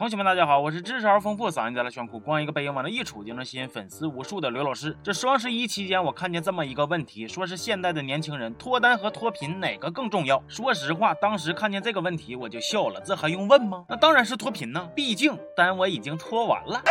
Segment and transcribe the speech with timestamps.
[0.00, 4.96] 同学们，大家好，我是知识而丰富、嗓音带来炫酷、光一个背影往那一杵就能吸引粉丝无数的刘老师。
[5.02, 10.42] 这双十一期间，我看见这么一个问题，说是现在的年轻人脱单和脱贫哪个更重要？
[10.48, 13.84] 说实话，当时看见这个问题我就笑了，这还用问吗？
[13.90, 16.80] 那当然是脱贫呢，毕竟单我已经脱完了。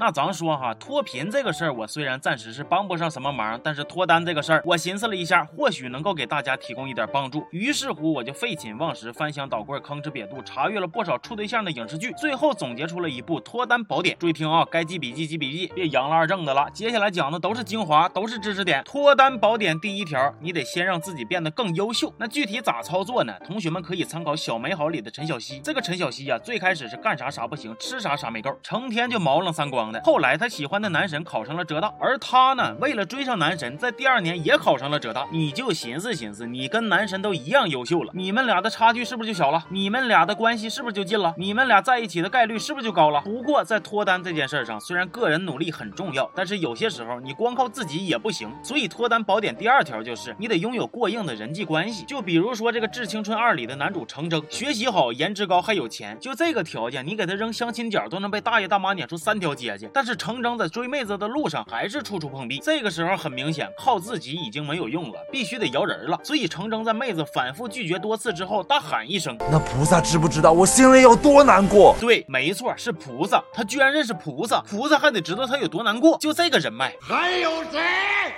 [0.00, 7.44] 那咱说哈，脱贫这个事儿，我虽然暂时是帮不上什么忙，但是脱单这个事儿，我寻思了一下，或许能够给大家提供一点帮助。
[7.50, 14.16] 于是乎，我就废寝忘食，翻箱倒柜，吭哧瘪肚，查阅了不少处对象的影视剧，最后总结出了一部脱单宝典。
[14.20, 16.68] 注意听啊，该记笔记记笔记，别扬了二正的了。
[16.72, 18.84] 接下来讲的都是精华，都是知识点。
[18.84, 22.14] 脱单宝典第一条，你得先让自己变得更优秀。
[22.18, 23.34] 那具体咋操作呢？
[23.44, 25.58] 同学们可以参考《小美好》里的陈小希。
[25.58, 35.26] 这个陈小希呀，最开始是干啥啥不行，吃啥啥没够，成天就毛楞三光后来他喜欢的男神考上了浙大，而他呢，为了追上男神，在第二年也考上了浙大。
[35.30, 39.64] 你就寻思寻思，你跟男神都一样优秀了，你们俩的差距是不是就小了？
[39.70, 41.34] 你们俩的关系是不是就近了？
[41.36, 43.20] 你们俩在一起的概率是不是就高了？
[43.22, 48.48] 不过在脱单这件事上，虽然个人努力很重要，但是有些时候你光靠自己也不行。
[48.62, 52.04] 所以脱单宝典第二条就是你得拥有过硬的人际关系。
[52.04, 59.88] 就比如说这个《致青春二》里的男主程铮，学习好，颜值高，还有钱，就这个条件，你给他扔相亲角都能被大爷大妈撵出三条街去。
[59.94, 60.58] 但是程铮。
[60.58, 62.58] 在追妹子的路上，还是处处碰壁。
[62.64, 66.18] 这个时候很明显，靠自己已经没有用了，必须得摇人了。
[66.24, 73.40] 所以程铮在妹子反复拒绝多次之后，大喊一声：“那菩萨知不知道我心里有多难过？”对，没错，是菩萨。
[73.52, 76.18] 他居然认识菩萨，菩萨还得知道他有多难过。
[76.18, 77.78] 就这个人脉，还有谁？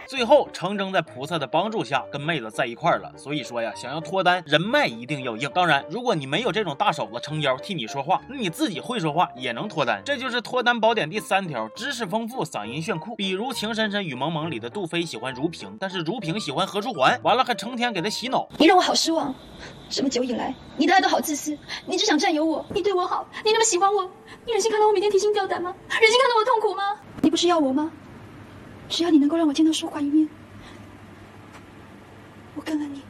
[0.07, 3.11] 最后，程铮在菩萨的帮助下跟妹子在一块了。
[3.17, 5.49] 所以说呀，想要脱单，人脉一定要硬。
[5.55, 10.03] 当然，如果你没有这种大手子撑腰替你说话，那你自己会说话也能脱单。
[10.05, 12.05] 这就是脱单宝典第三条：知识。
[12.05, 18.49] 丰富嗓音炫酷，比如《情深深雨蒙蒙》里的杜飞喜欢如萍，但是如萍喜欢何书桓，完了还成天给他洗脑。
[18.59, 19.33] 你让我好失望，
[19.89, 21.57] 这么久以来，你的爱都好自私，
[21.87, 22.67] 你只想占有我。
[22.75, 24.11] 你对我好，你那么喜欢我，
[24.45, 25.73] 你忍心看到我每天提心吊胆吗？
[25.89, 26.97] 忍心看到我痛苦吗？
[27.23, 27.93] 你不是要我吗？
[28.89, 30.29] 只要你能够让我见到淑华一面，
[32.57, 33.03] 我跟了你，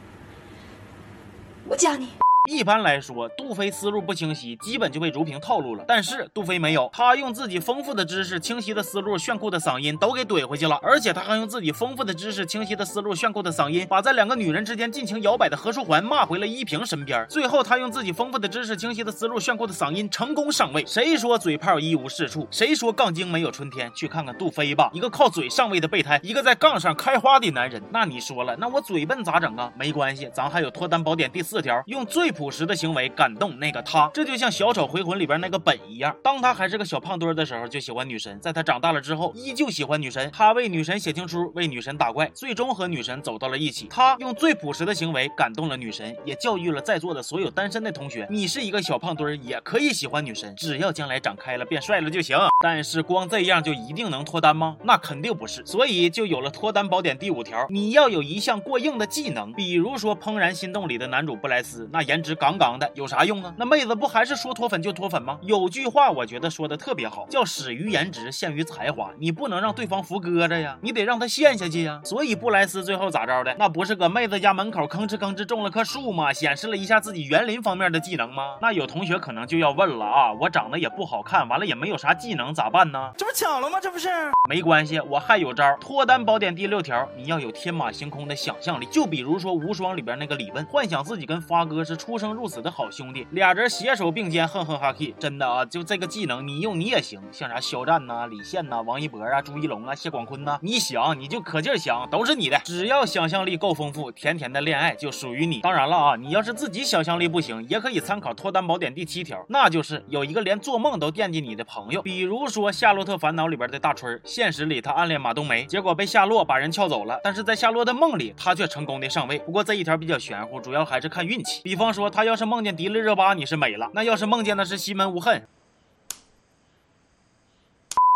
[1.67, 2.09] 我嫁你。
[2.49, 5.85] 一般来说，杜飞思路不清晰，基本就被如萍套路了。
[5.87, 10.79] 但是杜飞没有，他用自己丰富的知识、清晰的思路、炫酷的嗓音都给怼回去了。
[10.81, 17.23] 而且他还用自己丰富的知识、清晰的思路、炫酷的嗓音，把在两个女人之间尽情摇摆的何书桓骂回了依萍身边。
[17.29, 20.83] 最后，他用自己丰富的知识、清晰的思路、炫酷的嗓音成功上位。
[20.87, 22.47] 谁说嘴炮一无是处？
[22.49, 23.91] 谁说杠精没有春天？
[23.93, 27.79] 去看看杜飞吧，一个靠嘴上位的备胎，一个在杠上开花的男人。
[27.91, 29.71] 那你说了，那我嘴笨咋整啊？
[29.77, 32.30] 没关系，咱还有脱单宝典第四条，用最。
[32.31, 36.15] 朴实的行为感动那个他，这就像小丑回魂里边那个本一样。
[36.23, 40.29] 当他还是个小胖墩的时候，就喜欢女神；在他长大了之后，依旧喜欢女神。
[40.31, 43.87] 他为女神写情书，为女神打怪，最终和女神走到了一起。
[43.89, 52.37] 他用最朴实的行为感动了女神，也教育了在座的所有单身的同学：你是一个小胖墩，也可以喜欢女神，只要将来长开了变帅了就行。
[52.63, 54.77] 但是光这样就一定能脱单吗？
[54.83, 55.65] 那肯定不是。
[55.65, 62.20] 所以就有了脱单宝典第五条：你要有一项过硬的技能，比如说《怦然心动》里的男主布莱斯，那颜。
[62.21, 63.53] 值杠杠的有啥用啊？
[63.57, 65.39] 那妹子不还是说脱粉就脱粉吗？
[65.41, 69.09] 有句话我觉得说的特别好，叫始于颜值，陷于才华。
[69.17, 71.99] 你不能让对方服搁着呀，你得让他陷下去呀。
[72.03, 73.55] 所以布莱斯最后咋着的？
[73.57, 76.31] 那不是搁妹子家门口吭哧吭哧种了棵树吗？
[76.31, 78.57] 显示了一下自己园林方面的技能吗？
[78.61, 83.11] 那有同学可能就要问了啊，我长得也不好看，完了也没有啥技能，咋办呢？
[83.17, 83.79] 这不巧了吗？
[83.81, 84.09] 这不是？
[84.49, 85.77] 没关系，我还有招。
[85.79, 88.85] 脱单宝典第六条，你要有天马行空的想象力。
[88.91, 92.91] 就比如说无双里边那个李问，幻想自己跟发哥是出生入死的好。
[92.91, 97.21] 兄弟，俩人携手并肩，哼哼哈气，真的啊，就这个技能，你用你也行。
[97.31, 102.59] 像啥肖战呐、李现呐、王一博啊、朱一龙啊、谢广坤呐，你想你就可劲想，都是你的。
[102.65, 105.61] 只要想象力够丰富，甜甜的恋爱就属于你。
[105.61, 112.01] 当然了啊，你要是自己想象力不行，也可以参考脱单宝典第七条，那就是有一个连做梦都惦记你的朋友。
[112.01, 117.17] 比如说《夏洛特烦恼》里边的大春，现实里他暗恋马冬梅，结果被夏洛把人撬走了。
[117.23, 119.39] 但是在夏洛的梦里，他却成功的上位。
[119.39, 121.61] 不过这一条比较玄乎，主要还是看运气。
[121.63, 122.75] 比方说说他要是梦见。
[122.75, 123.91] 迪丽热巴，你是美了。
[123.93, 125.43] 那要是梦见的是西门无恨。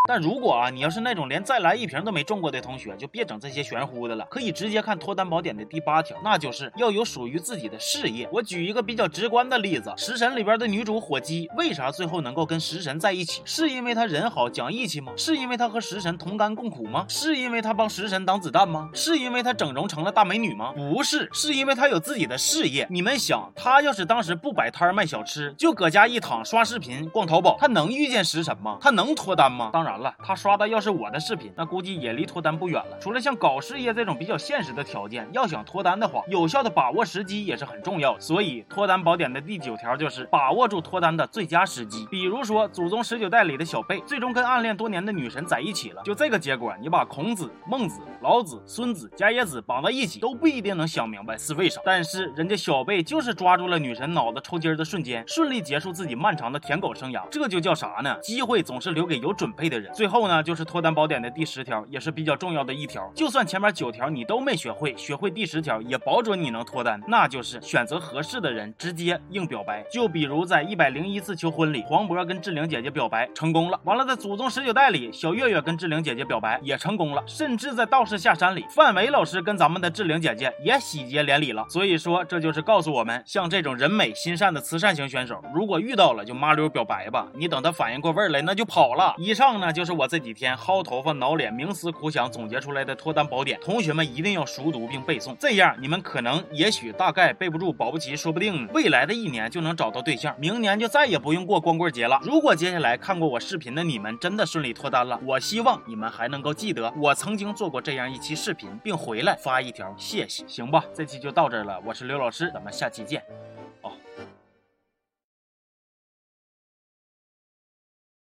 [0.07, 8.29] 但如果啊，你要是那种连再来一瓶都没中过的同学，就别整这些玄乎的了，可以直接看脱单宝典的第八条，那就是要有属于自己的事业。
[8.31, 13.41] 我举一个比较直观的例子，食神里边的女主火鸡，为啥最后能够跟食神在一起？
[13.45, 15.11] 是因为她人好讲义气吗？
[15.17, 17.05] 是因为她和食神同甘共苦吗？
[17.09, 18.89] 是因为她帮食神挡子弹吗？
[18.93, 20.71] 是因为她整容成了大美女吗？
[20.73, 22.85] 不是，是因为她有自己的事业。
[22.91, 28.77] 你们想，她要是当时不摆摊卖小吃，就搁家一躺刷视频逛淘宝，她能遇见食神吗？
[28.79, 29.71] 她能脱单吗？
[29.73, 29.94] 当然。
[29.95, 32.97] 然了，他刷的要是我的视频，那估计也离脱单不远了。
[32.99, 38.19] 除了像搞事业这种比较现实的条件，要想脱单的话，有效的把握时机也是很重要的。
[38.19, 42.05] 所以脱单宝典的第九条就是把握住脱单的最佳时机。
[42.11, 51.79] 比如说祖宗十九代里的小贝，最终跟暗恋多年的女神在一起了，就这个结果，你把孔子、孟子、老子、孙子、伽椰子绑在一起，都不一定能想明白是为啥。
[51.85, 57.23] 但是人家小贝就是抓住了女神脑子抽筋的瞬间，顺利结束自己漫长的舔狗生涯。
[57.29, 58.17] 这就叫啥呢？
[58.21, 63.11] 机会总是留给有准备的人最后呢，就是脱单宝典的第十条，也是比较重要的一条。
[63.15, 67.01] 就算前面九条你都没学会，学会第十条也保准你能脱单。
[67.07, 69.83] 那就是选择合适的人，直接硬表白。
[69.91, 73.79] 就比如在一百零一次求婚里，黄渤跟志玲姐姐表白成功了。
[73.83, 77.23] 完了，在祖宗十九代里，小岳岳跟志玲姐姐表白也成功了。
[77.27, 81.65] 甚至在道士下山里，范伟老师跟咱们的志玲姐姐也喜结连理了。
[81.69, 87.27] 所以说，这就是告诉我们，像这种人美心善的慈善型选手，如果遇到了就麻溜表白吧。
[87.35, 89.13] 你等他反应过味儿来，那就跑了。
[89.17, 102.19] 以上呢，就是我这几天薅头发、挠脸、冥思苦想总结出来的脱单宝典，同学们一定要熟读并背诵，这样你们可能、也许、大概背不住，保不齐，说不定未来的一年就能找到对象，明年就再也不用过光棍节了。
[102.23, 110.85] 如果接下来看过我视频的你们真的顺利脱单了，我希望你们还能够记得我曾经做过这样一期视频，并回来发一条谢谢，行吧？
[110.93, 113.21] 这期就到这儿了，我是刘老师，咱们下期见。